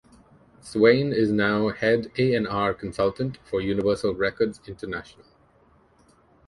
[0.61, 5.27] Swain is now head A and R Consultant for Universal Records International.